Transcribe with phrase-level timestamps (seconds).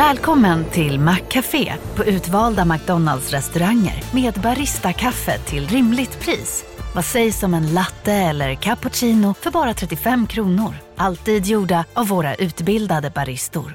[0.00, 6.64] Välkommen till Maccafé på utvalda McDonalds restauranger med Baristakaffe till rimligt pris.
[6.94, 10.74] Vad sägs om en latte eller cappuccino för bara 35 kronor?
[10.96, 13.74] Alltid gjorda av våra utbildade baristor.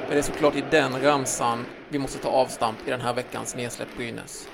[0.00, 3.56] Men det är såklart i den ramsan vi måste ta avstamp i den här veckans
[3.56, 4.48] nedsläpp Brynäs.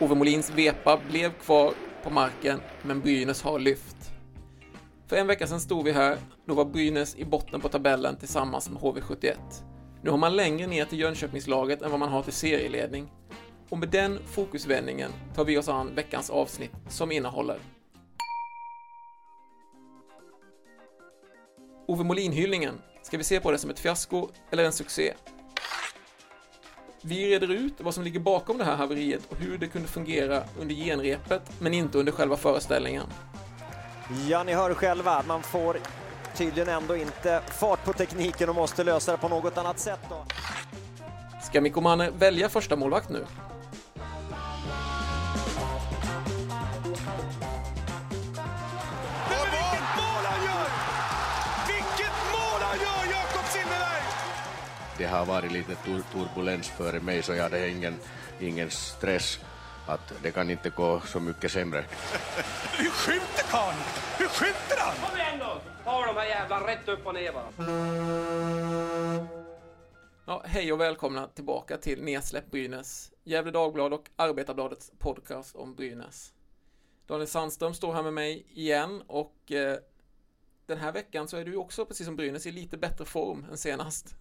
[0.00, 3.96] Ove Molins vepa blev kvar på marken, men Brynäs har lyft.
[5.06, 8.70] För en vecka sedan stod vi här, då var Brynäs i botten på tabellen tillsammans
[8.70, 9.34] med HV71.
[10.02, 13.12] Nu har man längre ner till Jönköpingslaget än vad man har till serieledning.
[13.68, 17.58] Och med den fokusvändningen tar vi oss an veckans avsnitt som innehåller
[21.86, 22.74] Ove Molin-hyllningen.
[23.02, 25.14] Ska vi se på det som ett fiasko eller en succé?
[27.04, 30.42] Vi reder ut vad som ligger bakom det här haveriet och hur det kunde fungera
[30.60, 33.06] under genrepet, men inte under själva föreställningen.
[34.28, 35.78] Ja, ni hör själva, man får
[36.36, 40.24] tydligen ändå inte fart på tekniken och måste lösa det på något annat sätt då.
[41.42, 43.26] Ska Mikko Manne välja första målvakt nu?
[55.02, 57.94] Det har varit lite tur turbulens före mig så jag hade ingen,
[58.40, 59.40] ingen stress
[59.86, 61.78] att det kan inte gå så mycket sämre.
[62.78, 63.76] Hur skjuter karln?
[64.18, 64.94] Hur skjuter han?
[65.08, 65.60] Kom igen då!
[65.84, 67.48] Ta de här jävlarna rätt upp och ner bara.
[70.26, 76.32] Ja, hej och välkomna tillbaka till Nedsläpp Brynäs, Gefle Dagblad och Arbetarbladets podcast om Brynäs.
[77.06, 79.78] Daniel Sandström står här med mig igen och eh,
[80.66, 83.58] den här veckan så är du också, precis som Brynäs, i lite bättre form än
[83.58, 84.16] senast.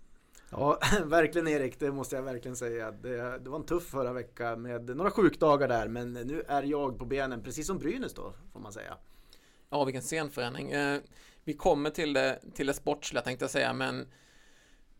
[0.51, 2.91] Ja, verkligen Erik, det måste jag verkligen säga.
[2.91, 6.99] Det, det var en tuff förra vecka med några sjukdagar där, men nu är jag
[6.99, 8.97] på benen, precis som Brynäs då, får man säga.
[9.69, 10.71] Ja, vilken scenförändring.
[10.71, 10.99] Eh,
[11.43, 14.07] vi kommer till det, till det sportsliga tänkte jag säga, men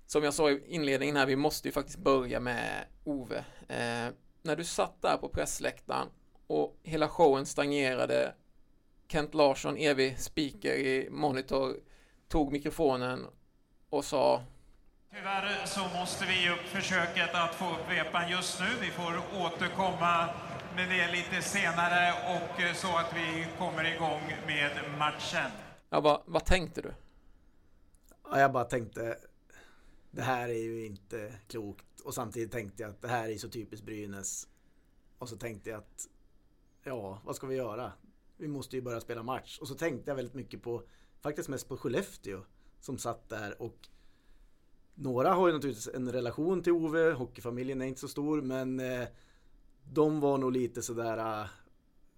[0.05, 3.37] som jag sa i inledningen här, vi måste ju faktiskt börja med Ove.
[3.67, 6.07] Eh, när du satt där på pressläktaren
[6.47, 8.35] och hela showen stagnerade,
[9.07, 11.75] Kent Larsson, evig speaker i monitor,
[12.27, 13.25] tog mikrofonen
[13.89, 14.43] och sa
[15.15, 18.65] Tyvärr så måste vi ge upp försöket att få upp vepan just nu.
[18.81, 20.29] Vi får återkomma
[20.75, 25.51] med det lite senare och eh, så att vi kommer igång med matchen.
[25.89, 26.93] Ja, vad, vad tänkte du?
[28.23, 29.17] Ja, jag bara tänkte,
[30.11, 31.99] det här är ju inte klokt.
[32.03, 34.47] Och samtidigt tänkte jag att det här är så typiskt Brynäs.
[35.17, 36.07] Och så tänkte jag att,
[36.83, 37.91] ja, vad ska vi göra?
[38.37, 39.59] Vi måste ju börja spela match.
[39.59, 40.83] Och så tänkte jag väldigt mycket på,
[41.21, 42.41] faktiskt mest på Skellefteå
[42.79, 43.87] som satt där och
[44.95, 49.07] några har ju naturligtvis en relation till Ove, hockeyfamiljen är inte så stor men eh,
[49.83, 51.47] de var nog lite sådär eh,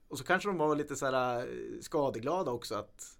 [0.07, 3.17] och så kanske de var lite sådär eh, skadeglada också att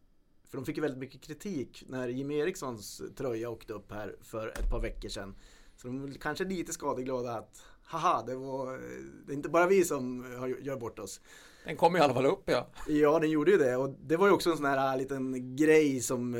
[0.49, 4.47] för de fick ju väldigt mycket kritik när Jimmy Erikssons tröja åkte upp här för
[4.47, 5.35] ett par veckor sedan.
[5.75, 8.79] Så de är kanske lite skadeglada att haha, det var
[9.25, 10.25] det är inte bara vi som
[10.61, 11.21] gör bort oss.
[11.65, 12.67] Den kom i alla fall upp ja.
[12.87, 15.99] Ja, den gjorde ju det och det var ju också en sån här liten grej
[15.99, 16.35] som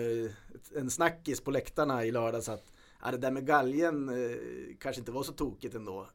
[0.76, 2.73] en snackis på läktarna i lördags att
[3.04, 4.38] ja, det där med galgen eh,
[4.80, 6.08] kanske inte var så tokigt ändå.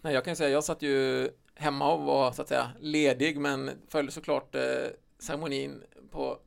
[0.00, 3.38] Nej, jag kan ju säga, jag satt ju hemma och var så att säga ledig,
[3.38, 4.62] men följde såklart eh,
[5.18, 6.38] ceremonin på,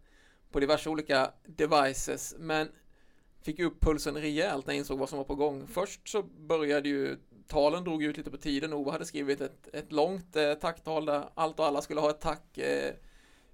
[0.52, 2.70] på diverse olika devices, men
[3.42, 5.68] fick upp pulsen rejält när jag insåg vad som var på gång.
[5.68, 7.18] Först så började ju
[7.48, 8.74] talen drog ut lite på tiden.
[8.74, 12.22] Ove hade skrivit ett, ett långt eh, tacktal där allt och alla skulle ha ett
[12.22, 12.58] tack.
[12.58, 12.94] Eh,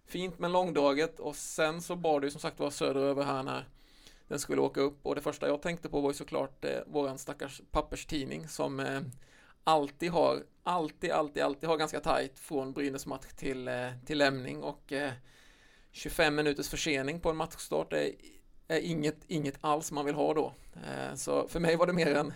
[0.06, 3.69] fint men långdraget och sen så bar det ju som sagt var söderöver här när
[4.28, 7.18] den skulle åka upp och det första jag tänkte på var ju såklart eh, våran
[7.18, 9.02] stackars papperstidning som eh,
[9.63, 14.63] alltid har, alltid, alltid, alltid har ganska tajt från Brynäs match till, eh, till lämning
[14.63, 15.12] och eh,
[15.91, 18.12] 25 minuters försening på en matchstart är,
[18.68, 20.53] är inget, inget alls man vill ha då.
[20.75, 22.34] Eh, så för mig var det mer en,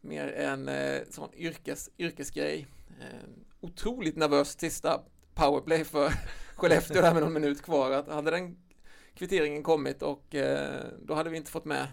[0.00, 2.66] mer en eh, sån yrkes, yrkesgrej.
[3.00, 3.28] Eh,
[3.60, 5.00] otroligt nervös sista
[5.34, 6.12] powerplay för
[6.56, 7.90] Skellefteå där med någon minut kvar.
[7.90, 8.56] Att hade den
[9.18, 11.88] kvitteringen kommit och eh, då hade vi inte fått med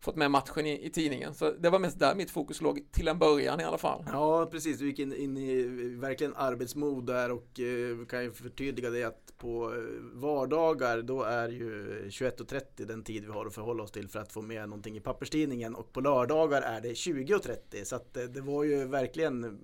[0.00, 1.34] fått med matchen i, i, tidningen.
[1.34, 4.04] Så det var mest där mitt fokus låg till en början i alla fall.
[4.06, 4.78] Ja, precis.
[4.78, 9.04] Du gick in, in i eh, verkligen arbetsmod där och eh, kan ju förtydliga det
[9.04, 9.80] att på eh,
[10.12, 14.32] vardagar då är ju 21.30 den tid vi har att förhålla oss till för att
[14.32, 18.40] få med någonting i papperstidningen och på lördagar är det 20.30 så att eh, det
[18.40, 19.60] var ju verkligen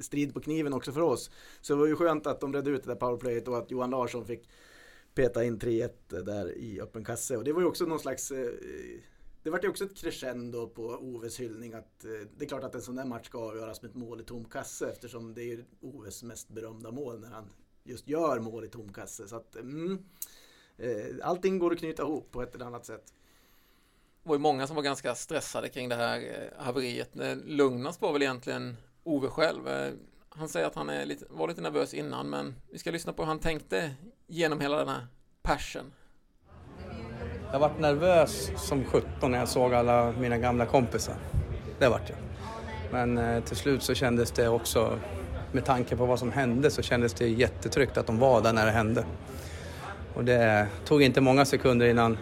[0.00, 1.30] strid på kniven också för oss.
[1.60, 3.90] Så det var ju skönt att de redde ut det där powerplayet och att Johan
[3.90, 4.48] Larsson fick
[5.14, 8.50] peta in 3-1 där i öppen kasse och det var ju också någon slags eh,
[9.42, 12.74] det vart ju också ett crescendo på Oves hyllning att eh, det är klart att
[12.74, 15.64] en sån där match ska avgöras med ett mål i tom kasse eftersom det är
[15.80, 17.50] Oves mest berömda mål när han
[17.84, 19.28] just gör mål i tom kasse.
[19.28, 20.04] Så att, mm,
[20.76, 23.12] eh, allting går att knyta ihop på ett eller annat sätt.
[24.22, 27.10] Det var ju många som var ganska stressade kring det här haveriet.
[27.44, 29.68] Lugnast var väl egentligen Ove själv.
[30.36, 33.22] Han säger att han är lite, var lite nervös innan, men vi ska lyssna på
[33.22, 33.90] hur han tänkte
[34.26, 35.06] genom hela den här
[35.42, 35.92] passion.
[37.52, 41.14] Jag varit nervös som 17 när jag såg alla mina gamla kompisar.
[41.78, 42.18] Det vart jag.
[42.90, 44.98] Men eh, till slut så kändes det också,
[45.52, 48.66] med tanke på vad som hände, så kändes det jättetryggt att de var där när
[48.66, 49.04] det hände.
[50.14, 52.18] Och det tog inte många sekunder innan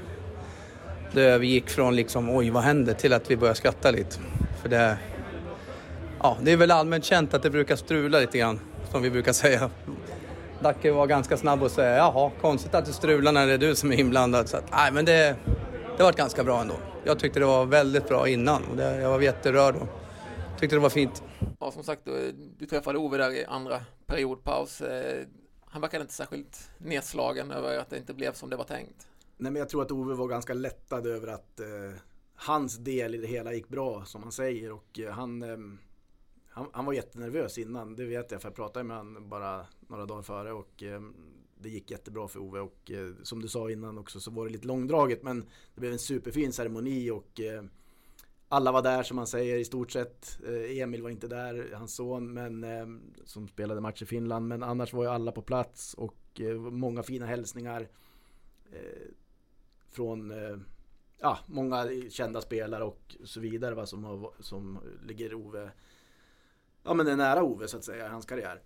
[1.13, 4.17] det övergick från liksom oj vad hände till att vi började skratta lite.
[4.63, 4.99] För det,
[6.23, 9.33] ja, det är väl allmänt känt att det brukar strula lite grann, som vi brukar
[9.33, 9.71] säga.
[10.63, 13.75] Dacke var ganska snabb och säga jaha, konstigt att det strular när det är du
[13.75, 14.49] som är inblandad.
[14.49, 15.37] Så att, nej, men det,
[15.97, 16.75] det var ganska bra ändå.
[17.05, 19.89] Jag tyckte det var väldigt bra innan och det, jag var jätterörd och
[20.59, 21.23] tyckte det var fint.
[21.61, 22.03] Ja, som sagt,
[22.59, 24.81] du träffade Ove där i andra periodpaus.
[24.81, 25.27] Eh,
[25.65, 29.09] han verkade inte särskilt nedslagen över att det inte blev som det var tänkt.
[29.37, 31.67] Nej, men jag tror att Ove var ganska lättad över att eh,
[32.35, 34.73] hans del i det hela gick bra, som han säger.
[34.73, 35.57] Och eh, han, eh,
[36.61, 40.07] han, han, var jättenervös innan, det vet jag, för jag pratade med honom bara några
[40.07, 40.53] dagar före.
[40.53, 41.01] Och eh,
[41.59, 42.61] det gick jättebra för Ove.
[42.61, 45.41] Och eh, som du sa innan också så var det lite långdraget, men
[45.75, 47.11] det blev en superfin ceremoni.
[47.11, 47.65] och eh,
[48.49, 50.39] alla var där som man säger i stort sett.
[50.47, 54.49] Eh, Emil var inte där, hans son, men, ehm, som spelade match i Finland.
[54.49, 57.89] Men annars var ju alla på plats och eh, många fina hälsningar
[58.73, 59.09] eh,
[59.91, 60.57] från eh,
[61.19, 65.71] ja, många kända spelare och så vidare va, som, har, som ligger Ove,
[66.83, 68.63] ja men är nära Ove så att säga i hans karriär.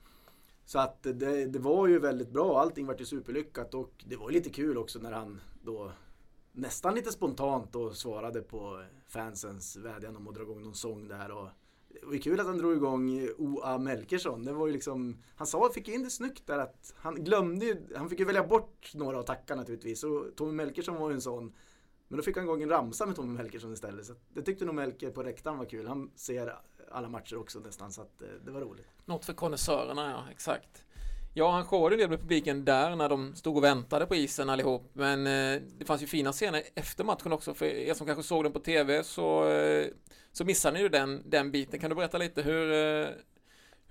[0.65, 4.31] Så att det, det var ju väldigt bra, allting var ju superlyckat och det var
[4.31, 5.93] ju lite kul också när han då
[6.53, 11.31] nästan lite spontant då svarade på fansens vädjan om att dra igång någon sång där
[11.31, 11.49] och
[12.01, 13.79] det var ju kul att han drog igång O.A.
[13.79, 14.45] Melkersson.
[14.45, 17.77] Det var ju liksom, han sa, fick in det snyggt där att han glömde ju,
[17.97, 20.05] han fick ju välja bort några att tacka naturligtvis.
[20.05, 21.53] Och Tommy Melkersson var ju en sån.
[22.15, 24.07] Men då fick han igång en ramsa med Tommy Melkersson istället.
[24.07, 25.87] Så det tyckte nog Melker på räktan var kul.
[25.87, 26.55] Han ser
[26.91, 28.87] alla matcher också nästan så att eh, det var roligt.
[29.05, 30.85] Något för konnässörerna ja, exakt.
[31.33, 34.51] Ja, han showade en del med publiken där när de stod och väntade på isen
[34.51, 34.91] allihop.
[34.93, 37.55] Men eh, det fanns ju fina scener efter matchen också.
[37.55, 39.87] För er som kanske såg den på TV så, eh,
[40.33, 41.81] så missade ni ju den, den biten.
[41.81, 43.09] Kan du berätta lite hur, eh,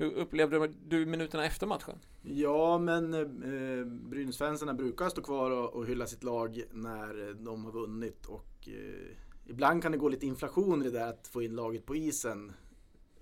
[0.04, 2.00] hur upplevde du minuterna efter matchen?
[2.22, 7.72] Ja, men eh, Brynäsfansen brukar stå kvar och, och, hylla sitt lag när de har
[7.72, 8.26] vunnit.
[8.26, 11.86] Och eh, ibland kan det gå lite inflation i det där att få in laget
[11.86, 12.52] på isen.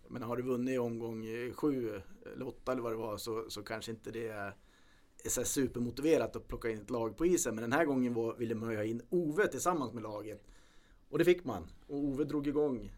[0.07, 2.01] Men har du vunnit i omgång eh, sju
[2.33, 4.53] eller åtta eller vad det var så, så kanske inte det är,
[5.27, 7.55] så supermotiverat att plocka in ett lag på isen.
[7.55, 10.47] Men den här gången var, ville man ha in Ove tillsammans med laget.
[11.09, 11.67] Och det fick man.
[11.87, 12.91] Och Ove drog igång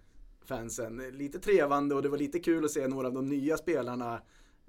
[0.45, 0.97] fansen.
[0.97, 4.21] Lite trevande och det var lite kul att se några av de nya spelarna.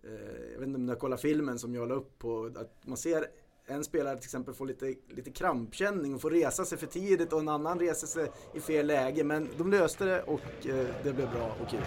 [0.04, 2.50] Eh, jag vet inte om ni har kollat filmen som jag la upp på.
[2.56, 3.26] Att man ser
[3.66, 7.40] en spelare till exempel får lite, lite krampkänning och får resa sig för tidigt och
[7.40, 9.24] en annan reser sig i fel läge.
[9.24, 11.80] Men de löste det och eh, det blev bra och kul.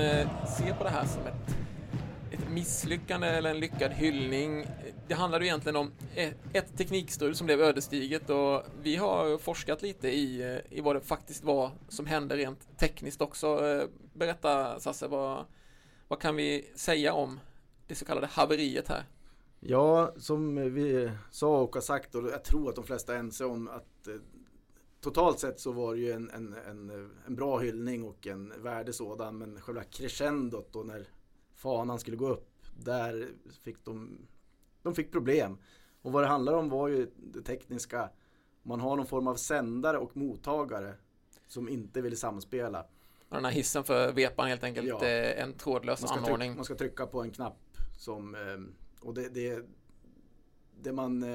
[0.00, 1.56] Man se på det här som ett,
[2.30, 4.66] ett misslyckande eller en lyckad hyllning?
[5.08, 5.92] Det handlade egentligen om
[6.52, 11.00] ett, teknikstrul som blev ödesdigert och vi har forskat lite i, eh, i vad det
[11.00, 13.66] faktiskt var som hände rent tekniskt också.
[13.66, 15.44] Eh, berätta Sasse, vad,
[16.08, 17.40] vad kan vi säga om
[17.86, 19.04] det så kallade haveriet här?
[19.60, 23.44] Ja, som vi sa och har sagt och jag tror att de flesta är ense
[23.44, 24.08] om att
[25.00, 28.94] totalt sett så var det ju en, en, en, en, bra hyllning och en värdig
[28.94, 29.38] sådan.
[29.38, 31.08] Men själva crescendot då när
[31.54, 33.28] fanan skulle gå upp, där
[33.62, 34.18] fick de,
[34.82, 35.58] de fick problem.
[36.02, 38.10] Och vad det handlar om var ju det tekniska.
[38.62, 40.94] Man har någon form av sändare och mottagare
[41.46, 42.86] som inte vill samspela.
[43.28, 45.04] Den här hissen för vepan helt enkelt, ja.
[45.04, 46.38] en trådlös man anordning.
[46.38, 47.58] Trycka, man ska trycka på en knapp
[47.98, 49.64] som, ehm, och det, det,
[50.82, 51.30] det man, eh,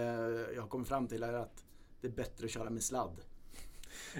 [0.55, 1.65] jag har kommit fram till är att
[2.01, 3.21] det är bättre att köra med sladd.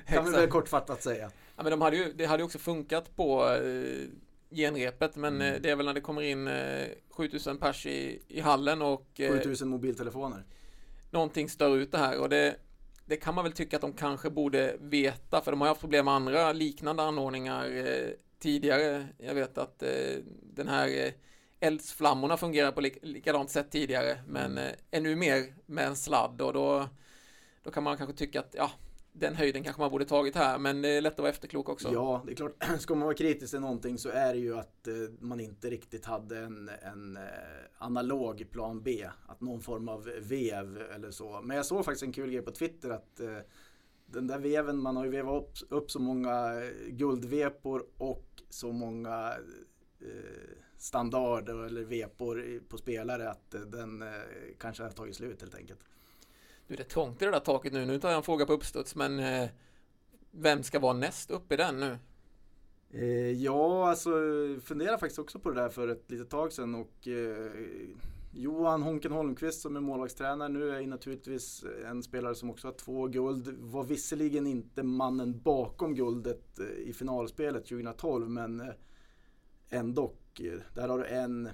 [0.07, 1.31] Kan vi väl kortfattat säga.
[1.55, 4.07] Ja, men de hade ju, det hade ju också funkat på eh,
[4.55, 5.53] genrepet men mm.
[5.53, 9.19] Eh, det är väl när det kommer in eh, 7000 pers i, i hallen och
[9.19, 10.43] eh, 7000 mobiltelefoner.
[11.11, 12.55] Någonting stör ut det här och det,
[13.05, 16.05] det kan man väl tycka att de kanske borde veta för de har haft problem
[16.05, 19.07] med andra liknande anordningar eh, tidigare.
[19.17, 19.89] Jag vet att eh,
[20.53, 21.11] den här
[21.59, 24.57] eldsflammorna fungerar på lik likadant sätt tidigare, men Mm.
[24.67, 26.89] eh, ännu mer med en sladd och då,
[27.63, 28.71] då kan man kanske tycka att ja,
[29.17, 31.93] den höjden kanske man borde tagit här, men det är lätt att vara efterklok också.
[31.93, 32.63] Ja, det är klart.
[32.79, 36.05] Ska man vara kritisk till någonting så är det ju att eh, man inte riktigt
[36.05, 37.23] hade en, en eh,
[37.77, 39.07] analog plan B.
[39.27, 41.41] Att någon form av vev eller så.
[41.43, 43.37] Men jag såg faktiskt en kul grej på Twitter att eh,
[44.05, 49.33] den där veven, man har ju vevat upp, upp så många guldvepor och så många
[49.99, 54.07] eh, standarder eller vepor på spelare att den eh,
[54.59, 55.79] kanske har tagit slut helt enkelt.
[56.67, 57.85] Du, det är trångt i det där taket nu.
[57.85, 59.49] Nu tar jag en fråga på uppstuds, men eh,
[60.31, 61.97] vem ska vara näst upp i den nu?
[62.89, 64.09] Eh, ja, alltså
[64.63, 67.51] funderar faktiskt också på det där för ett litet tag sedan och eh,
[68.33, 73.07] Johan Honken Holmqvist som är målvaktstränare nu är naturligtvis en spelare som också har två
[73.07, 73.47] guld.
[73.59, 78.67] Var visserligen inte mannen bakom guldet eh, i finalspelet 2012 men eh,
[79.69, 80.13] ändå.
[80.39, 81.49] eh, Där har du en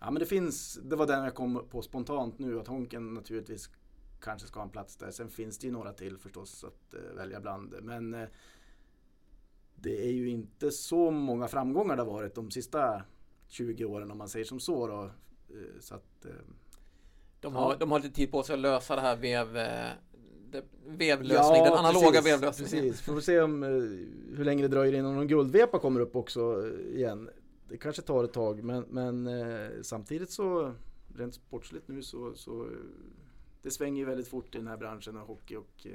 [0.00, 3.70] Ja men det finns, det var den jag kom på spontant nu att Honken naturligtvis
[4.24, 5.10] kanske ska ha en plats där.
[5.10, 7.74] Sen finns det ju några till förstås att eh, välja bland.
[7.82, 8.28] Men eh,
[9.74, 13.02] det är ju inte så många framgångar det har varit de sista
[13.48, 14.86] 20 åren om man säger som så.
[14.86, 15.02] Då.
[15.04, 15.10] Eh,
[15.80, 16.26] Så att,
[17.40, 17.60] De Ja.
[17.60, 19.48] har, de har lite tid på sig att lösa det här vev,
[20.86, 22.84] vevlösning, den analoga precis, vevlösningen.
[22.90, 23.62] Precis, får vi se om,
[24.36, 27.30] hur länge det dröjer innan någon guldvepa kommer upp också igen.
[27.68, 29.28] Det kanske tar ett tag men, men
[29.84, 30.74] samtidigt så
[31.16, 32.68] rent sportsligt nu så, så
[33.64, 35.92] det svänger ju väldigt fort i den här branschen och hockey och eh,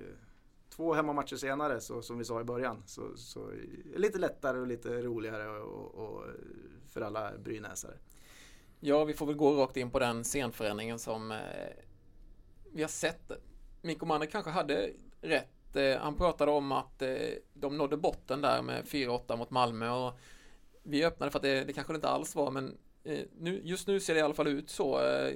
[0.70, 3.52] två hemmamatcher senare så som vi sa i början så, så
[3.96, 6.24] lite lättare och lite roligare och, och,
[6.88, 7.94] för alla brynäsare.
[8.80, 11.38] Ja, vi får väl gå rakt in på den scenförändringen som eh,
[12.74, 13.32] vi har sett.
[13.82, 14.90] Mikko Manne kanske hade
[15.22, 15.76] rätt.
[15.76, 17.18] Eh, han pratade om att eh,
[17.54, 20.20] de nådde botten där med 4-8 mot Malmö och
[20.84, 23.88] vi öppnade för att det, det kanske det inte alls var, men eh, nu, just
[23.88, 25.02] nu ser det i alla fall ut så.
[25.02, 25.34] Eh,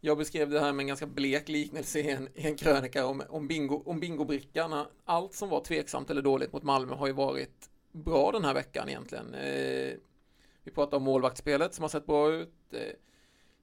[0.00, 3.22] jag beskrev det här med en ganska blek liknelse i en, i en krönika om,
[3.28, 4.86] om, bingo, om bingobrickan.
[5.04, 8.88] Allt som var tveksamt eller dåligt mot Malmö har ju varit bra den här veckan
[8.88, 9.34] egentligen.
[9.34, 9.94] Eh,
[10.64, 12.54] vi pratar om målvaktsspelet som har sett bra ut.
[12.72, 12.80] Eh,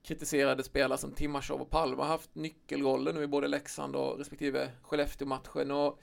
[0.03, 4.71] kritiserade spelare som Timashov och Palma har haft nyckelroller nu i både Leksand och respektive
[4.81, 5.71] Skellefteå-matchen.
[5.71, 5.99] Och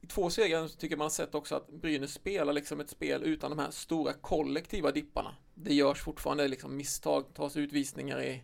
[0.00, 3.50] I två segrar tycker man har sett också att Brynäs spelar liksom ett spel utan
[3.50, 5.34] de här stora kollektiva dipparna.
[5.54, 8.42] Det görs fortfarande liksom misstag, tas utvisningar i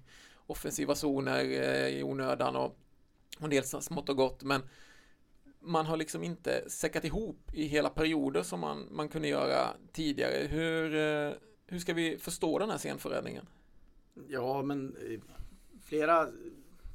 [0.50, 2.76] offensiva zoner eh, i onödan och,
[3.38, 4.42] och en del smått och gott.
[4.42, 4.62] Men
[5.60, 10.46] man har liksom inte säckat ihop i hela perioder som man, man kunde göra tidigare.
[10.46, 11.32] Hur, eh,
[11.66, 13.46] hur ska vi förstå den här scenförändringen?
[14.28, 15.20] Ja, men eh,
[15.82, 16.28] flera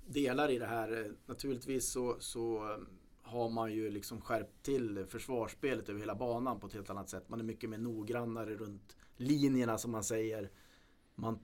[0.06, 1.12] delar i det här.
[1.26, 2.78] Naturligtvis så, så
[3.22, 7.30] har man ju liksom skärpt till försvarsspelet över hela banan på ett helt annat sätt.
[7.30, 10.50] Man är mycket mer noggrannare runt linjerna som man säger.
[11.16, 11.40] Man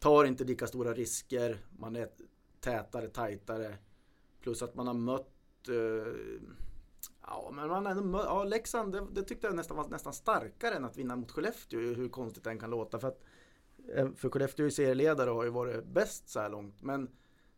[0.00, 1.58] tar inte lika stora risker.
[1.78, 2.08] Man är
[2.60, 3.78] tätare, tajtare.
[4.40, 6.12] Plus att man har mött eh,
[7.22, 10.12] Ja, men man har ändå mött, ja, Leksand, det, det tyckte jag nästan var nästan
[10.12, 12.98] starkare än att vinna mot Skellefteå, hur konstigt det än kan låta.
[12.98, 13.22] För att
[13.94, 16.82] eh, För Skellefteå är serieledare och har ju varit bäst så här långt.
[16.82, 17.10] Men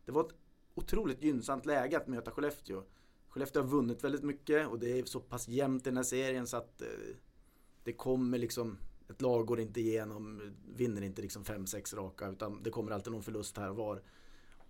[0.05, 0.35] det var ett
[0.73, 2.83] otroligt gynnsamt läge att möta Skellefteå.
[3.29, 6.47] Skellefteå har vunnit väldigt mycket och det är så pass jämnt i den här serien
[6.47, 6.87] så att eh,
[7.83, 8.77] det kommer liksom
[9.13, 10.41] ett lag går inte igenom,
[10.75, 14.01] vinner inte liksom 5-6 raka utan det kommer alltid någon förlust här och var.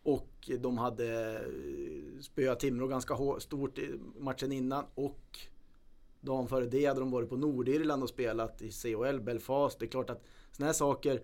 [0.03, 5.39] Och de hade eh, spöat Timrå ganska stort i matchen innan och
[6.21, 9.79] dagen före det hade de varit på Nordirland och spelat i CHL, Belfast.
[9.79, 11.23] Det är klart att sådana här saker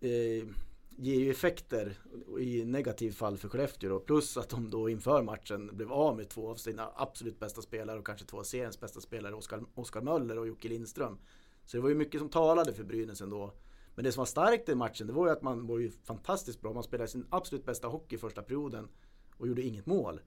[0.00, 0.48] eh,
[0.96, 1.98] ger ju effekter
[2.40, 4.00] i negativ fall för Skellefteå då.
[4.00, 7.98] Plus att de då inför matchen blev av med två av sina absolut bästa spelare
[7.98, 11.18] och kanske två av seriens bästa spelare, Oskar, Oskar Möller och Jocke Lindström.
[11.64, 13.52] Så det var ju mycket som talade för Brynäs ändå.
[13.94, 16.60] Men det som var starkt i matchen, det var ju att man var ju fantastiskt
[16.60, 16.72] bra.
[16.72, 18.88] Man spelade sin absolut bästa hockey första perioden
[19.36, 20.20] och gjorde inget mål.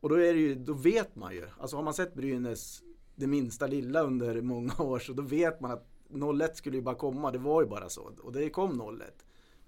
[0.00, 1.46] Och då är det ju, då vet man ju.
[1.58, 2.82] Alltså har man sett Brynäs
[3.14, 6.94] det minsta lilla under många år så då vet man att 0-1 skulle ju bara
[6.94, 7.30] komma.
[7.30, 8.12] Det var ju bara så.
[8.22, 9.02] Och det kom 0-1.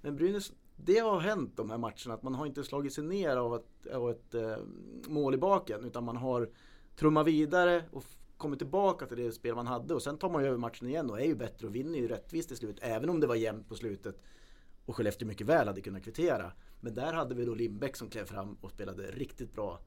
[0.00, 3.36] Men Brynäs, det har hänt de här matcherna att man har inte slagit sig ner
[3.36, 4.56] av ett, av ett eh,
[5.08, 6.50] mål i baken utan man har
[6.96, 8.04] trummat vidare och
[8.42, 11.10] kommit tillbaka till det spel man hade och sen tar man ju över matchen igen
[11.10, 13.68] och är ju bättre och vinner ju rättvist till slut även om det var jämnt
[13.68, 14.22] på slutet
[14.86, 16.52] och Skellefteå mycket väl hade kunnat kvittera.
[16.80, 19.80] Men där hade vi då Lindbäck som klev fram och spelade riktigt bra.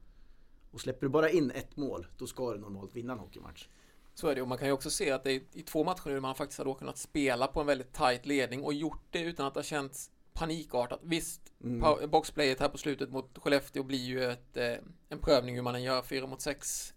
[0.70, 3.68] Och släpper du bara in ett mål, då ska du normalt vinna en hockeymatch.
[4.14, 6.08] Så är det och man kan ju också se att det är i två matcher
[6.08, 9.46] nu man faktiskt har kunnat spela på en väldigt tight ledning och gjort det utan
[9.46, 11.00] att det har känts panikartat.
[11.02, 12.10] Visst, Mm.
[12.10, 14.74] boxplayet här på slutet mot Skellefteå blir ju ett, eh,
[15.08, 16.94] en prövning hur man än gör, fyra mot sex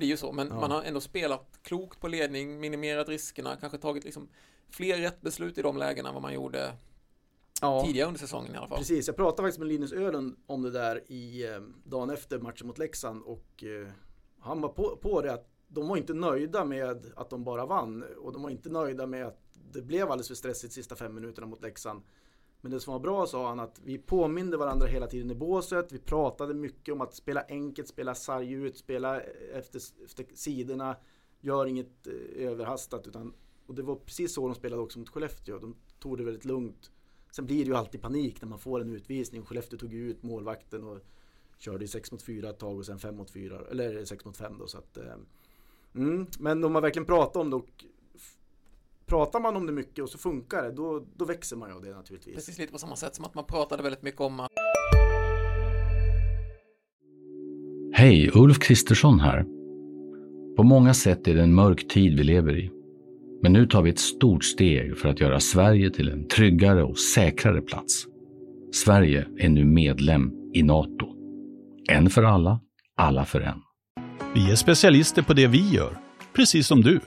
[0.00, 0.60] blir ju så, men Ja.
[0.60, 4.28] man har ändå spelat klokt på ledning, minimerat riskerna, kanske tagit liksom
[4.70, 6.72] fler rätt beslut i de lägena än vad man gjorde
[7.60, 7.84] Ja.
[7.86, 8.78] tidigare under säsongen i alla fall.
[8.78, 12.66] Precis, jag pratade faktiskt med Linus Öhlund om det där i eh, dagen efter matchen
[12.66, 13.88] mot Leksand och eh,
[14.40, 18.04] han var på, på det att de var inte nöjda med att de bara vann
[18.18, 19.40] och de var inte nöjda med att
[19.72, 22.02] det blev alldeles för stressigt sista fem minuterna mot Leksand.
[22.60, 25.92] Men det som var bra sa han att vi påminde varandra hela tiden i båset.
[25.92, 30.96] Vi pratade mycket om att spela enkelt, spela sarg ut, spela efter, efter sidorna.
[31.40, 33.34] Gör inget eh, överhastat utan
[33.70, 35.58] och det var precis så de spelade också mot Skellefteå.
[35.58, 36.90] De tog det väldigt lugnt.
[37.30, 39.44] Sen blir det ju alltid panik när man får en utvisning.
[39.44, 40.98] Skellefteå tog ju ut målvakten och
[41.58, 44.58] körde 6 mot 4 ett tag och sen 5 mot 4, eller 6 mot 5
[44.58, 44.66] då.
[44.66, 45.14] Så att, eh,
[45.94, 47.84] mm, men de har verkligen pratat om det och
[49.10, 51.82] pratar man om det mycket och så funkar det, då, då växer man ju av
[51.82, 52.34] det naturligtvis.
[52.34, 54.50] Precis lite på samma sätt som att man pratade väldigt mycket om att
[57.92, 59.44] Hej, Ulf Kristersson här.
[60.56, 62.70] På många sätt är det en mörk tid vi lever i.
[63.42, 66.98] Men nu tar vi ett stort steg för att göra Sverige till en tryggare och
[66.98, 68.06] säkrare plats.
[68.84, 71.06] Sverige är nu medlem i Nato.
[71.88, 72.60] En för alla,
[72.96, 73.62] alla för en.
[74.34, 75.98] Vi är specialister på det vi gör,
[76.32, 77.00] precis som du.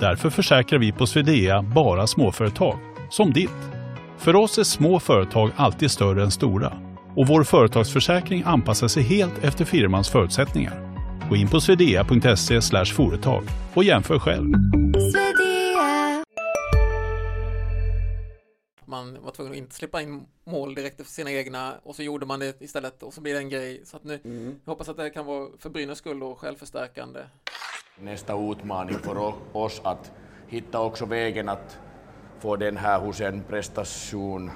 [0.00, 2.78] Därför försäkrar vi på Swedea bara småföretag,
[3.10, 3.50] som ditt.
[4.18, 6.72] För oss är små företag alltid större än stora
[7.16, 10.94] och vår företagsförsäkring anpassar sig helt efter firmans förutsättningar.
[11.28, 14.54] Gå in på swedea.se företag och jämför själv.
[18.88, 22.26] man var tvungen att inte släppa in mål direkt efter sina egna och så gjorde
[22.26, 23.80] man det istället och så blir det en grej.
[23.84, 24.20] Så att nu,
[24.64, 27.20] jag hoppas att det kan vara för Brynäs skull och självförstärkande.
[28.02, 30.12] Nästa utmaning för oss att
[30.46, 31.78] hitta också vägen att
[32.38, 34.50] få den här hos en prestation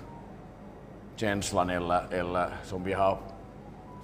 [1.16, 3.18] känslan eller, eller som vi har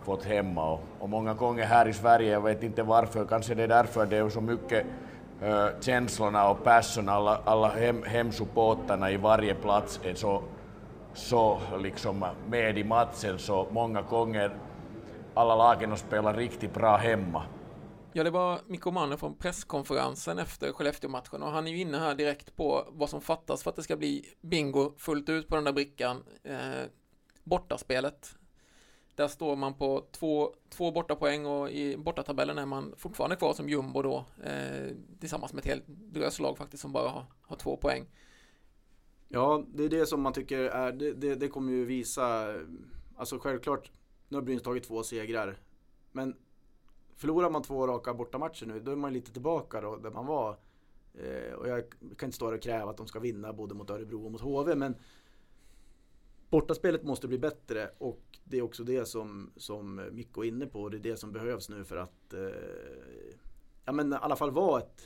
[0.05, 0.73] fått hemma.
[0.73, 4.07] Och, och många gånger här i Sverige, jag vet inte varför, kanske det är därför
[4.07, 4.87] det är så mycket
[5.43, 10.43] uh, känslorna och passion, alla, alla hem, hemsupportarna i varje plats är så,
[11.15, 14.51] så liksom med i matchen så många gånger
[15.35, 17.43] alla lagen har spelat riktigt bra hemma.
[18.19, 22.15] Ja, det var Mikko Manner från presskonferensen efter Skellefteå-matchen och han är ju inne här
[22.15, 25.65] direkt på vad som fattas för att det ska bli bingo fullt ut på den
[25.65, 26.25] där brickan.
[26.43, 26.85] Eh,
[27.45, 28.39] bortaspelet.
[29.15, 33.69] Där står man på två, två bortapoäng och i bortatabellen är man fortfarande kvar som
[33.69, 38.07] jumbo då eh, tillsammans med ett helt dröslag faktiskt som bara har, har två poäng.
[39.29, 42.55] Ja, det är det som man tycker är, det, det, det kommer ju visa,
[43.17, 43.91] alltså självklart,
[44.29, 45.59] nu har Brynäs tagit två segrar.
[46.13, 46.37] Men
[47.19, 50.57] förlorar man två raka bortamatcher nu, då är man lite tillbaka då där man var.
[51.15, 53.91] Eh, och jag kan inte stå här och kräva att de ska vinna både mot
[53.91, 54.95] Örebro och mot HV, men
[56.51, 60.83] bortaspelet måste bli bättre och det är också det som, som Mikko är inne på
[60.83, 62.41] och det är det som behövs nu för att eh,
[63.85, 65.05] ja men i alla fall vara ett,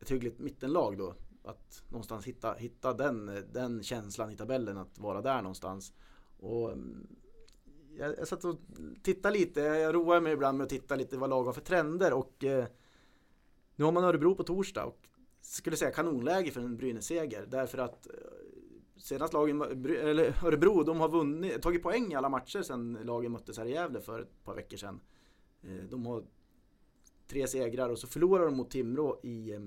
[0.00, 1.14] ett hyggligt mittenlag då.
[1.44, 5.92] Att någonstans hitta, hitta den, den känslan i tabellen att vara där någonstans.
[6.40, 7.06] Och mm,
[8.00, 8.56] jag, jag satt och
[9.02, 12.12] tittade lite, jag roar mig ibland med att titta lite vad lag har för trender
[12.12, 12.64] och eh,
[13.76, 15.08] nu har man Örebro på torsdag och
[15.40, 18.12] skulle säga kanonläge för en Brynäs-seger därför att eh,
[18.96, 23.58] senast lagen, eller Örebro, de har vunnit, tagit poäng i alla matcher sedan lagen möttes
[23.58, 25.00] här i Gävle för ett par veckor sedan.
[25.62, 26.24] Eh, De har
[27.28, 29.60] tre segrar och så förlorar de mot Timrå i eh,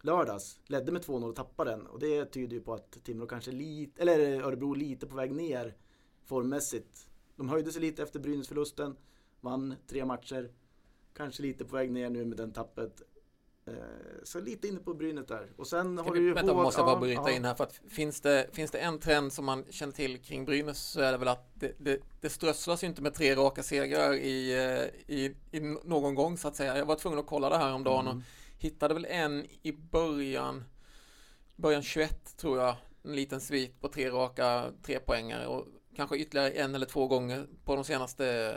[0.00, 0.60] lördags.
[0.66, 4.02] Ledde med 2-0 och tappade den och det tyder ju på att Timrå kanske lite,
[4.02, 5.74] eller Örebro lite på väg ner
[6.24, 7.08] formmässigt.
[7.36, 8.96] De höjde sig lite efter Brynäs-förlusten,
[9.40, 10.50] vann tre matcher.
[11.16, 13.02] Kanske lite på väg ner nu med den tappet.
[13.66, 13.74] Eh,
[14.24, 15.52] Så lite inne på Brynäs där.
[15.56, 17.30] Och sen har vi, du ju vänta, H- måste jag bara bryta ja.
[17.30, 20.44] in här för att finns det, finns det en trend som man känner till kring
[20.44, 24.14] Brynäs så är det väl att det, det, det strösslas inte med tre raka segrar
[24.14, 26.78] i, eh, i, i någon gång så att säga.
[26.78, 28.16] Jag var tvungen att kolla det här om dagen Mm.
[28.18, 28.22] och
[28.58, 30.64] hittade väl en i början,
[31.56, 35.66] början 21 tror jag, en liten svit på tre raka trepoängare och
[35.96, 38.54] kanske ytterligare en eller två gånger på de senaste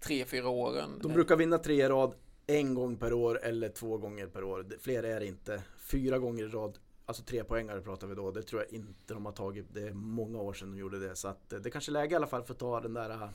[0.00, 0.98] tre, fyra åren.
[1.02, 2.14] De brukar vinna tre i rad
[2.46, 4.66] en gång per år eller två gånger per år.
[4.80, 5.62] Fler är det inte.
[5.78, 8.30] Fyra gånger i rad, alltså tre poängare pratar vi då.
[8.30, 9.66] Det tror jag inte de har tagit.
[9.74, 11.16] Det är många år sedan de gjorde det.
[11.16, 13.10] Så att eh, det kanske är läge i alla fall för att ta den där
[13.10, 13.28] eh,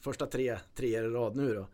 [0.00, 1.66] första tre, tre i rad nu då.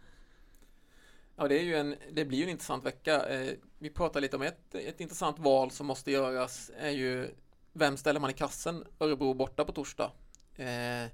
[1.36, 3.28] Ja, det, är ju en, det blir ju en intressant vecka.
[3.28, 7.28] Eh, vi pratar lite om ett, ett intressant val som måste göras är ju
[7.72, 8.84] vem ställer man i kassen?
[9.00, 10.12] Örebro borta på torsdag.
[10.60, 11.10] Eh,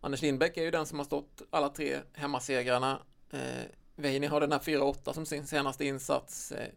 [0.00, 3.02] Anders Lindbäck är ju den som har stått alla tre hemmasegrarna.
[3.30, 3.64] Eh,
[3.96, 6.52] Veini har den här 4-8 som sin senaste insats.
[6.52, 6.68] Eh,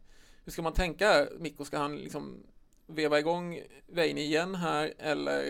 [0.45, 1.27] hur ska man tänka?
[1.39, 2.43] Mikko, ska han liksom
[2.87, 5.43] veva igång Veini igen här eller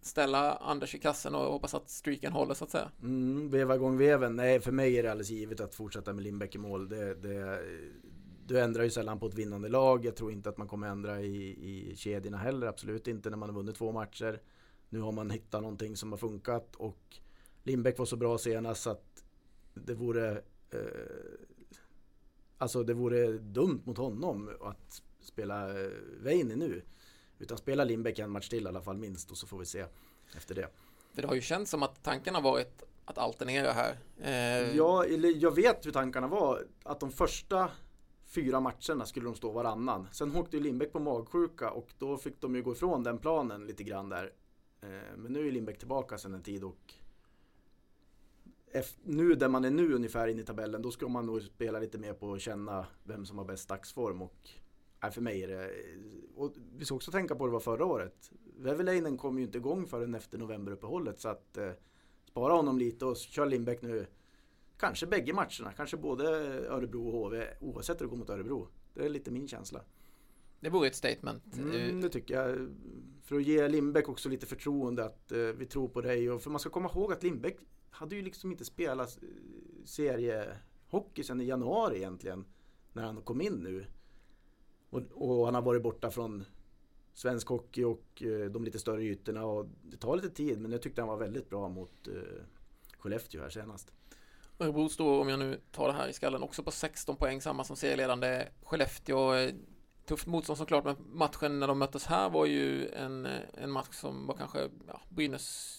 [0.00, 2.90] ställa Anders i kassen och hoppas att streaken håller så att säga?
[3.02, 4.36] Mm, veva igång veven.
[4.36, 6.88] Nej, för mig är det alldeles givet att fortsätta med Lindbäck i mål.
[6.88, 7.62] Det, det,
[8.46, 10.04] du ändrar ju sällan på ett vinnande lag.
[10.04, 12.66] Jag tror inte att man kommer ändra i, i kedjorna heller.
[12.66, 14.40] Absolut inte när man har vunnit två matcher.
[14.88, 17.16] Nu har man hittat någonting som har funkat och
[17.62, 19.24] Lindbäck var så bra senast så att
[19.74, 20.80] det vore eh,
[22.58, 26.82] Alltså det vore dumt mot honom att spela eh, Veini nu.
[27.38, 29.84] Utan spela Lindbäck en match till i alla fall minst och så får vi se
[30.36, 30.68] efter det.
[31.14, 33.98] För det har ju känts som att tanken har varit att alternera här.
[34.20, 34.76] Eh...
[34.76, 36.66] Ja, jag vet hur tankarna var.
[36.82, 37.70] Att de första
[38.26, 40.08] fyra matcherna skulle de stå varannan.
[40.12, 43.66] Sen åkte ju Lindbäck på magsjuka och då fick de ju gå ifrån den planen
[43.66, 44.32] lite grann där.
[44.80, 46.94] Eh, men nu är Lindbäck tillbaka sedan en tid och
[49.02, 51.98] nu där man är nu ungefär in i tabellen då ska man nog spela lite
[51.98, 54.50] mer på att känna vem som har bäst dagsform och
[55.02, 55.70] Nej, för mig är det...
[56.36, 58.32] Och vi ska också tänka på det var förra året.
[58.56, 61.70] Väverleinen kom ju inte igång förrän efter novemberuppehållet så att eh,
[62.24, 64.06] spara honom lite och kör Lindbäck nu.
[64.76, 66.24] Kanske bägge matcherna, kanske både
[66.68, 68.68] Örebro och HV oavsett hur det går mot Örebro.
[68.94, 69.80] Det är lite min känsla.
[70.60, 71.56] Det vore ett statement.
[71.56, 72.74] Mm, det tycker jag.
[73.22, 76.30] För att ge Lindbäck också lite förtroende att eh, vi tror på dig.
[76.30, 77.56] Och för man ska komma ihåg att Lindbäck
[77.90, 79.28] hade ju liksom inte spelat eh,
[79.84, 82.44] seriehockey sedan i januari egentligen.
[82.92, 83.86] När han kom in nu.
[84.90, 86.44] Och, och, han har varit borta från
[87.14, 89.44] svensk hockey och eh, de lite större ytorna.
[89.44, 92.42] Och det tar lite tid men jag tyckte han var väldigt bra mot eh,
[92.98, 93.92] Skellefteå här senast.
[94.58, 97.64] Örebro står, om jag nu tar det här i skallen, också på 16 poäng, samma
[97.64, 99.50] som serieledande Skellefteå.
[100.08, 104.26] Tufft motstånd såklart, men matchen när de möttes här var ju en, en match som
[104.26, 105.74] var kanske ja, Brynäs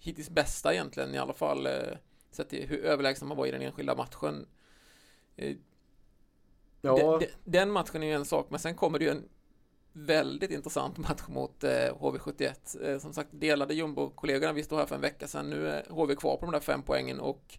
[0.00, 1.96] hittills bästa egentligen, i alla fall eh,
[2.30, 4.46] sett till hur överlägsen man var i den enskilda matchen.
[5.36, 5.56] Eh,
[6.84, 6.96] Ja.
[6.96, 9.28] De, de, den matchen är ju en sak, men sen kommer det ju en
[9.92, 12.84] väldigt intressant match mot eh, HV71.
[12.84, 14.52] Eh, som sagt, delade jumbo-kollegorna.
[14.52, 15.50] Vi stod här för en vecka sedan.
[15.50, 17.58] Nu är HV kvar på de där fem poängen och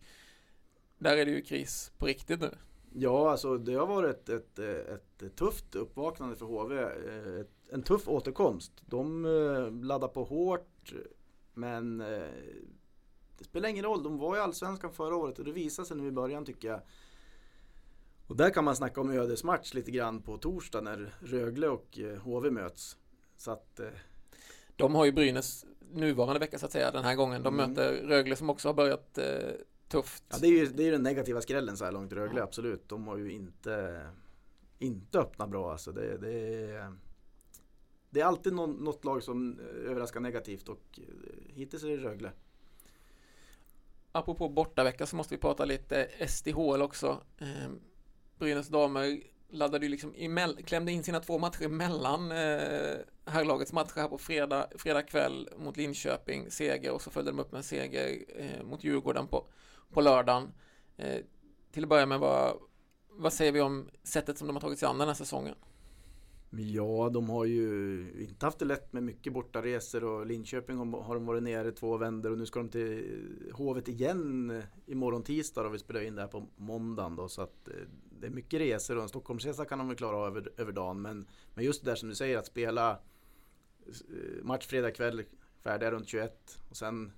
[0.98, 2.58] där är det ju kris på riktigt nu.
[2.96, 6.80] Ja, alltså det har varit ett, ett, ett tufft uppvaknande för HV.
[6.80, 8.72] Eh, ett, en tuff återkomst.
[8.86, 10.94] De eh, laddar på hårt,
[11.54, 12.30] men eh,
[13.38, 14.04] det spelar ingen roll.
[14.04, 16.82] De var i Allsvenskan förra året och det visade sig nu i början tycker jag.
[18.28, 22.52] Och där kan man snacka om ödesmatch lite grann på torsdag när Rögle och HV
[22.52, 22.98] möts.
[23.38, 23.80] Så att.
[24.76, 27.44] De har ju Brynäs nuvarande vecka så att säga den här gången.
[27.44, 27.70] De mm.
[27.70, 29.52] möter Rögle som också har börjat eh,
[29.94, 30.24] tufft.
[30.30, 32.44] Ja, det är ju det är den negativa skrällen så här långt, Rögle ja.
[32.44, 32.90] absolut.
[32.90, 34.08] De har ju inte,
[34.80, 35.92] inte öppnat bra alltså.
[35.92, 36.94] Det, det, är,
[38.10, 42.32] det är alltid någon, något lag som överraskar negativt och eh, hittills är det Rögle.
[44.12, 47.22] Apropå bortavecka så måste vi prata lite SDHL också.
[47.38, 47.72] Eh,
[48.40, 53.96] Brynäs damer laddade ju liksom emell, klämde in sina två matcher mellan eh, herrlagets matcher
[53.96, 57.64] här på fredag, fredag kväll mot Linköping, seger och så följde de upp med en
[57.64, 59.48] seger eh, mot Djurgården på,
[59.94, 60.52] på lördagen.
[60.98, 61.22] Eh,
[61.72, 62.58] till att börja med, vad,
[63.10, 65.56] vad säger vi om sättet som de har tagit sig an den här säsongen?
[66.58, 71.26] Ja, de har ju inte haft det lätt med mycket bortaresor och Linköping har de
[71.26, 75.80] varit nere två vändor och nu ska de till Hovet igen imorgon tisdag och vi
[75.80, 77.74] spelar in det här på måndagen då så att eh,
[78.20, 81.02] det är mycket resor och en Stockholmsresa kan de väl klara av över, över dagen
[81.02, 85.24] men, men just det där som du säger att spela eh, match fredag kväll
[85.64, 87.12] färdiga runt 21 och sen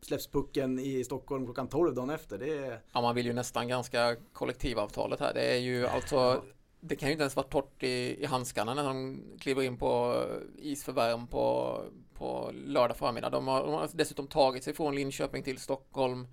[0.00, 2.38] släpps pucken i Stockholm klockan 12 dagen efter.
[2.38, 2.80] Det är...
[2.92, 5.34] Ja, man vill ju nästan ganska kollektivavtalet här.
[5.34, 6.42] Det är ju alltså
[6.80, 10.24] det kan ju inte ens vara torrt i, i handskarna när de kliver in på
[10.58, 11.76] isförvärm på,
[12.14, 13.30] på lördag förmiddag.
[13.30, 16.26] De har, de har dessutom tagit sig från Linköping till Stockholm.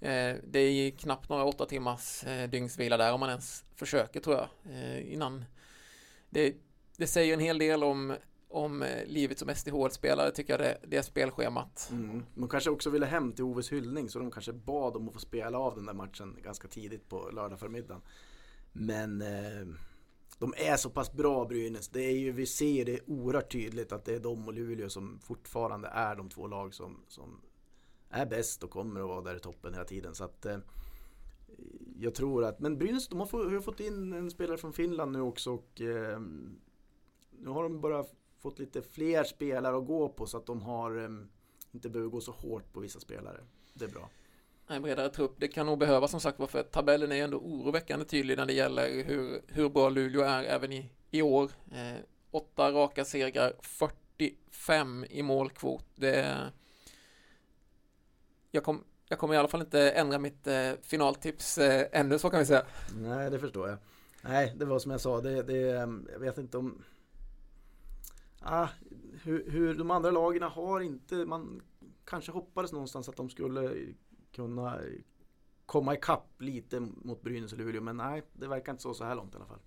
[0.00, 4.36] Eh, det är knappt några åtta timmars eh, dygnsvila där om man ens försöker tror
[4.36, 5.44] jag eh, innan.
[6.30, 6.54] Det,
[6.96, 8.16] det säger en hel del om
[8.48, 11.88] om eh, livet som SDHL-spelare tycker jag det, det är spelschemat.
[11.92, 12.22] Mm.
[12.34, 15.20] De kanske också ville hem till Oves hyllning så de kanske bad om att få
[15.20, 18.02] spela av den där matchen ganska tidigt på lördag förmiddagen.
[18.72, 19.66] Men eh,
[20.38, 21.88] de är så pass bra Brynäs.
[21.88, 25.18] Det är ju, vi ser det oerhört tydligt att det är de och Luleå som
[25.22, 27.40] fortfarande är de två lag som, som
[28.10, 30.14] är bäst och kommer att vara där i toppen hela tiden.
[30.14, 30.58] Så att, eh,
[31.96, 35.12] jag tror att, men Brynäs de har, få, har fått in en spelare från Finland
[35.12, 36.20] nu också och eh,
[37.30, 38.04] nu har de bara
[38.38, 41.10] fått lite fler spelare att gå på så att de har
[41.72, 43.40] inte behöver gå så hårt på vissa spelare.
[43.74, 44.08] Det är bra
[44.68, 45.34] en bredare trupp.
[45.36, 49.04] Det kan nog behövas som sagt för tabellen är ändå oroväckande tydlig när det gäller
[49.04, 51.50] hur, hur bra Luleå är även i, i år.
[51.72, 55.84] Eh, åtta raka segrar, 45 i målkvot.
[55.94, 56.36] Det,
[58.50, 62.30] jag, kom, jag kommer i alla fall inte ändra mitt eh, finaltips eh, ännu, så
[62.30, 62.64] kan vi säga.
[62.96, 63.78] Nej, det förstår jag.
[64.22, 65.56] Nej, det var som jag sa, det, det
[66.12, 66.84] jag vet inte om
[68.40, 68.68] ah,
[69.22, 71.62] hur, hur de andra lagen har inte, man
[72.04, 73.76] kanske hoppades någonstans att de skulle
[74.32, 74.80] kunna
[75.66, 77.82] komma ikapp lite mot Brynäs och Luleå.
[77.82, 79.60] Men nej, det verkar inte så så här långt i alla fall.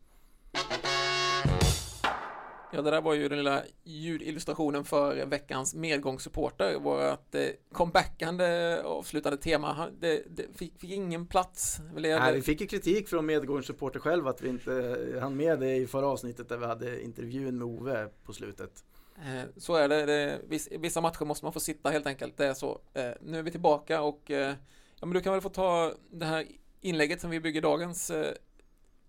[2.74, 6.80] Ja, det där var ju den lilla ljudillustrationen för veckans medgångssupporter.
[6.80, 9.88] Vårt eh, comebackande avslutande tema.
[10.00, 11.82] Det, det fick, fick, ingen plats.
[11.96, 15.88] Nej, vi fick ju kritik från medgångssupporter själv att vi inte hann med det i
[15.88, 18.84] förra avsnittet där vi hade intervjun med Ove på slutet.
[19.16, 20.06] Eh, så är det.
[20.06, 20.40] det
[20.72, 22.38] vissa matcher måste man få sitta helt enkelt.
[22.38, 22.82] Det är så.
[22.94, 24.56] Eh, nu är vi tillbaka och ja,
[25.00, 26.48] men du kan väl få ta det här
[26.82, 28.12] inlägget som vi bygger dagens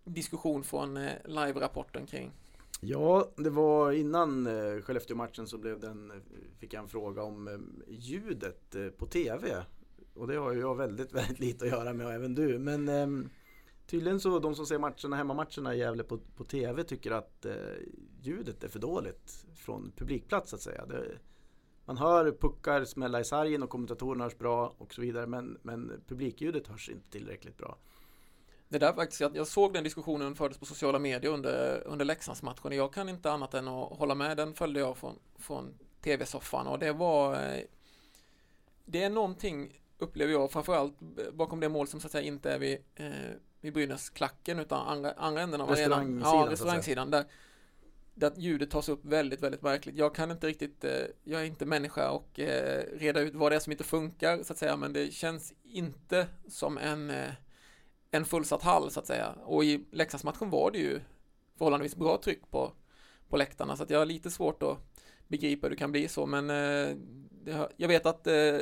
[0.04, 0.94] diskussion från
[1.24, 2.32] live-rapporten kring.
[2.84, 6.16] Ja, det var innan eh, Skellefteå-matchen så blev den, eh,
[6.58, 9.64] fick jag en fråga om eh, ljudet på TV.
[10.14, 12.58] Och det har ju jag väldigt, väldigt lite att göra med och även du.
[12.58, 13.28] Men ehm,
[13.92, 17.54] Tydligen så de som ser matcherna, hemmamatcherna i Gävle på, på TV tycker att eh,
[18.20, 20.86] ljudet är för dåligt från publikplats så att säga.
[20.86, 21.18] Det,
[21.84, 26.02] man hör puckar smälla i sargen och kommentatorerna hörs bra och så vidare men, men
[26.08, 27.78] publikljudet hörs inte tillräckligt bra.
[28.72, 32.74] Det där faktiskt, jag såg den diskussionen fördes på sociala medier under, under Leksandsmatchen och
[32.74, 34.36] jag kan inte annat än att hålla med.
[34.36, 37.62] Den följde jag från, från tv-soffan och det var eh,
[38.84, 40.94] det är någonting upplever jag framförallt
[41.32, 43.10] bakom det mål som så att säga inte är vid eh,
[43.60, 46.20] vid Brynäs-klacken utan andra, andra änden av arenan.
[46.24, 47.10] Ja, restaurangsidan.
[47.10, 47.24] Där,
[48.14, 49.96] där ljudet tas upp väldigt, väldigt märkligt.
[49.96, 50.90] Jag kan inte riktigt, eh,
[51.24, 54.52] jag är inte människa och eh, reda ut vad det är som inte funkar så
[54.52, 57.30] att säga, men det känns inte som en, eh,
[58.12, 59.34] en fullsatt hall så att säga.
[59.44, 61.00] Och i Leksandsmatchen var det ju
[61.58, 62.72] förhållandevis bra tryck på,
[63.28, 64.78] på läktarna så att jag har lite svårt att
[65.28, 66.96] begripa hur det kan bli så, men eh,
[67.44, 68.58] det, jag vet att eh,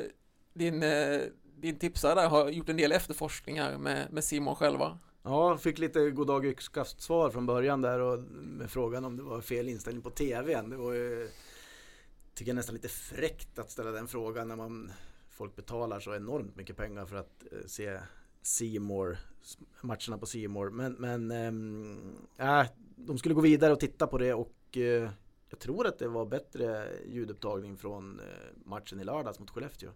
[0.54, 1.20] din eh,
[1.60, 4.98] din tipsare där har gjort en del efterforskningar med, med Simon själva.
[5.22, 9.40] Ja, fick lite goddag yxkast svar från början där och med frågan om det var
[9.40, 10.70] fel inställning på tvn.
[10.70, 11.28] Det var ju,
[12.34, 14.92] tycker jag nästan lite fräckt att ställa den frågan när man
[15.28, 17.98] folk betalar så enormt mycket pengar för att eh, se
[18.42, 19.18] Seymour,
[19.80, 20.70] matcherna på Seymour.
[20.70, 21.30] Men, men
[22.38, 25.10] äh, de skulle gå vidare och titta på det och äh,
[25.50, 28.24] jag tror att det var bättre ljudupptagning från äh,
[28.64, 29.90] matchen i lördags mot Skellefteå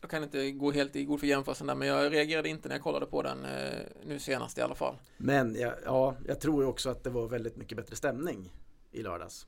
[0.00, 2.74] jag kan inte gå helt i god för jämförelsen där, men jag reagerade inte när
[2.74, 4.94] jag kollade på den eh, nu senast i alla fall.
[5.16, 8.52] Men ja, ja, jag tror också att det var väldigt mycket bättre stämning
[8.90, 9.46] i lördags.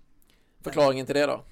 [0.60, 1.44] Förklaringen till det då?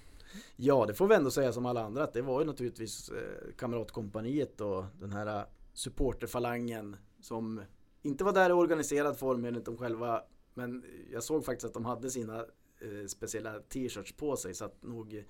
[0.57, 3.55] Ja, det får vi ändå säga som alla andra att det var ju naturligtvis eh,
[3.59, 7.63] kamratkompaniet och den här eh, supporterfalangen som
[8.03, 10.23] inte var där i organiserad form enligt dem själva.
[10.55, 12.39] Men jag såg faktiskt att de hade sina
[12.81, 15.25] eh, speciella t-shirts på sig så att nog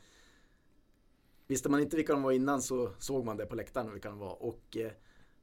[1.51, 4.19] Visste man inte vilka de var innan så såg man det på läktaren vilka de
[4.19, 4.43] var.
[4.43, 4.93] Och eh,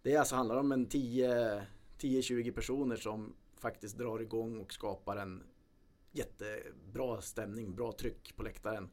[0.02, 5.44] det alltså handlar om en 10-20 personer som faktiskt drar igång och skapar en
[6.12, 8.90] jättebra stämning, bra tryck på läktaren.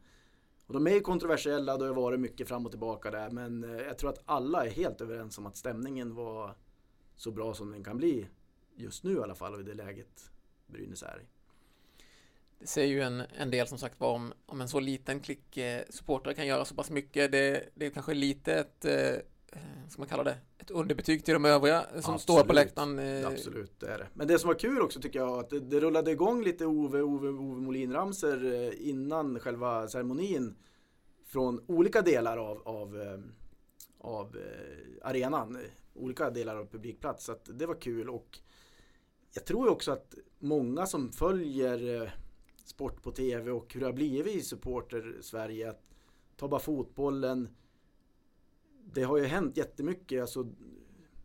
[0.67, 3.99] Och de är kontroversiella, det har varit mycket fram och tillbaka där men eh, jag
[3.99, 6.55] tror att alla är helt överens om att stämningen var
[7.17, 8.27] så bra som den kan bli
[8.77, 10.31] just nu i alla fall och i det läget
[10.67, 11.27] Brynäs är i
[12.59, 15.57] det säger ju en, en del som sagt var om, om en så liten klick
[15.57, 17.33] eh, supportrar kan göra så pass mycket.
[17.33, 19.15] Det, det är kanske lite ett, eh,
[19.53, 22.21] eh ska man kalla det, ett underbetyg till de övriga som Absolut.
[22.21, 22.99] står på läktaren.
[22.99, 23.27] Eh.
[23.27, 24.07] Absolut, det är det.
[24.15, 27.03] Men det som var kul också tycker jag att det, det rullade igång lite Ove,
[27.03, 30.55] Ove, Ove Molin-ramser eh, innan själva ceremonin
[31.27, 33.19] från olika delar av, av, eh,
[33.99, 34.37] av
[35.03, 35.59] arenan,
[35.95, 37.25] olika delar av publikplats.
[37.25, 38.39] Så att det var kul och
[39.35, 42.11] jag tror också att många som följer eh,
[42.65, 45.71] sport på tv och hur det har blivit i supporter Sverige.
[45.71, 45.83] Att
[46.37, 47.49] ta bara fotbollen.
[48.85, 50.21] Det har ju hänt jättemycket.
[50.21, 50.47] Alltså,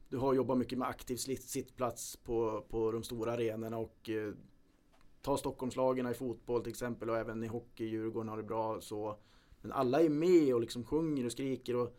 [0.10, 4.34] du har jobbat mycket med aktiv sittplats på, på de stora arenorna och eh,
[5.22, 9.20] ta Stockholmslagen i fotboll till exempel och även i hockey, Djurgården har det bra så.
[9.62, 11.98] Men alla är med och liksom sjunger och skriker och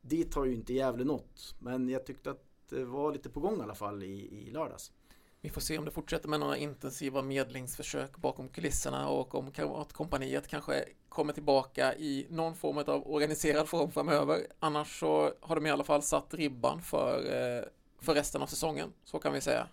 [0.00, 1.54] dit har ju inte Gävle nått.
[1.58, 4.92] Men jag tyckte att det var lite på gång i alla fall i, i lördags.
[5.40, 10.48] Vi får se om det fortsätter med några intensiva medlingsförsök bakom kulisserna och om Kamratkompaniet
[10.48, 14.46] kanske kommer tillbaka i någon form av organiserad form framöver.
[14.58, 17.64] Annars så har de i alla fall satt ribban för, eh,
[18.00, 19.68] för resten av säsongen, så kan vi säga.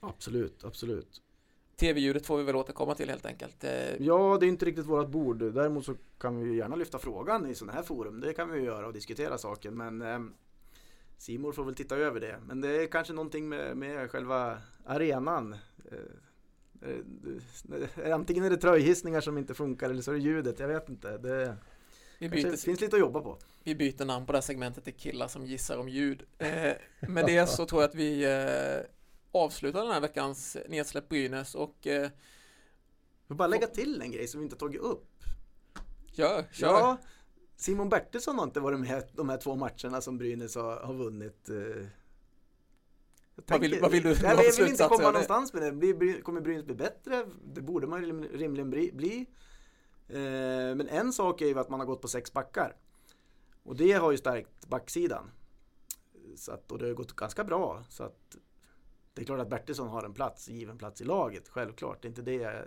[0.00, 1.22] Absolut, absolut.
[1.76, 3.64] TV-ljudet får vi väl återkomma till helt enkelt.
[3.64, 5.38] Eh, ja, det är inte riktigt vårt bord.
[5.54, 8.20] Däremot så kan vi gärna lyfta frågan i sådana här forum.
[8.20, 9.76] Det kan vi göra och diskutera saken.
[9.76, 10.34] Men ehm,
[11.18, 12.36] Simor får väl titta över det.
[12.46, 15.56] Men det är kanske någonting med, med själva arenan.
[16.82, 16.88] Eh,
[18.04, 20.58] eh, antingen är det tröjhissningar som inte funkar eller så är det ljudet.
[20.58, 21.18] Jag vet inte.
[21.18, 21.56] Det
[22.18, 23.38] vi byter, finns lite att jobba på.
[23.64, 26.22] Vi byter namn på det här segmentet till killar som gissar om ljud.
[26.38, 26.72] Eh,
[27.08, 28.24] med det så tror jag att vi
[29.34, 32.10] avslutar den här veckans nedsläpp Brynäs och Jag
[33.28, 35.10] vill bara lägga till en grej som vi inte tagit upp.
[36.12, 36.66] Kör, kör.
[36.66, 36.96] Ja,
[37.56, 41.48] Simon Bertilsson har inte varit med de här två matcherna som Brynäs har, har vunnit.
[41.48, 41.86] Eh,
[43.46, 45.12] Vad vill, vad vill du Nej, jag vill inte slutsatser komma det?
[45.12, 45.72] någonstans med det.
[45.72, 47.26] Blir, kommer Brynäs bli bättre?
[47.44, 48.90] Det borde man rim- rimligen bli.
[48.92, 49.26] bli.
[50.08, 52.76] Eh, men en sak är ju att man har gått på sex backar.
[53.62, 55.30] Och det har ju stärkt backsidan.
[56.36, 57.84] Så att, och det har gått ganska bra.
[57.88, 58.36] Så att
[59.14, 62.02] det är klart att Bertilsson har en plats, given plats i laget, självklart.
[62.02, 62.64] Det är inte det, jag-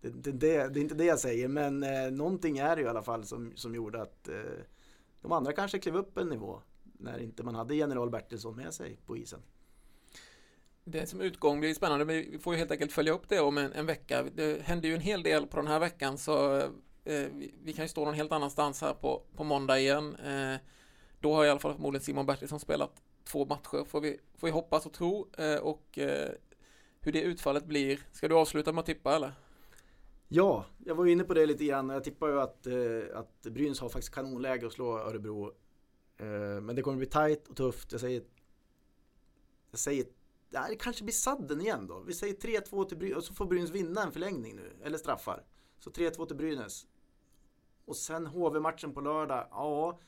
[0.00, 2.86] det, det, det, det, är inte det jag säger, men eh, någonting är det i
[2.86, 4.34] alla fall som, som gjorde att eh,
[5.22, 8.98] de andra kanske klev upp en nivå när inte man hade general Bertilsson med sig
[9.06, 9.40] på isen.
[10.84, 13.58] Det som utgång blir spännande, men vi får ju helt enkelt följa upp det om
[13.58, 14.24] en, en vecka.
[14.34, 16.68] Det händer ju en hel del på den här veckan så eh,
[17.04, 20.16] vi, vi kan ju stå någon helt annanstans här på, på måndag igen.
[20.16, 20.54] Eh,
[21.20, 24.50] då har i alla fall förmodligen Simon Bertilsson spelat två matcher, får vi, får vi
[24.50, 25.28] hoppas och tro.
[25.38, 26.30] Eh, och eh,
[27.00, 28.00] hur det utfallet blir.
[28.12, 29.32] Ska du avsluta med att tippa eller?
[30.28, 31.88] Ja, jag var ju inne på det lite grann.
[31.88, 35.52] Jag tippar ju att, eh, att Brynäs har faktiskt kanonläge att slå Örebro.
[36.16, 37.92] Eh, men det kommer bli tajt och tufft.
[37.92, 38.22] Jag säger...
[39.70, 40.06] Jag säger...
[40.50, 42.00] Ja, det kanske blir sadden igen då.
[42.00, 44.72] Vi säger 3-2 till Brynäs och så får Brynäs vinna en förlängning nu.
[44.82, 45.44] Eller straffar.
[45.78, 46.86] Så 3-2 till Brynäs.
[47.84, 49.48] Och sen HV-matchen på lördag.
[49.50, 49.98] Ja...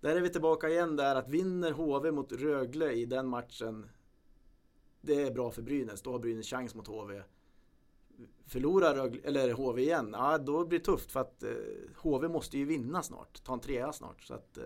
[0.00, 3.86] Där är vi tillbaka igen där att vinner HV mot Rögle i den matchen.
[5.00, 6.02] Det är bra för Brynäs.
[6.02, 7.22] Då har Brynäs chans mot HV
[8.46, 11.50] förlorar Rögle, eller HV igen, ja då blir det tufft för att eh,
[11.96, 14.22] HV måste ju vinna snart, ta en trea snart.
[14.22, 14.64] Så att, eh,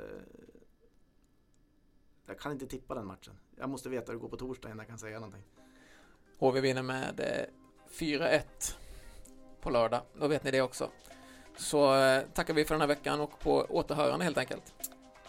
[2.27, 3.35] jag kan inte tippa den matchen.
[3.57, 5.43] Jag måste veta hur det går på torsdag innan jag kan säga någonting.
[6.39, 7.47] HV vinner med eh,
[7.91, 8.43] 4-1
[9.61, 10.01] på lördag.
[10.21, 10.91] Då vet ni det också.
[11.57, 14.75] Så eh, tackar vi för den här veckan och på återhörande helt enkelt.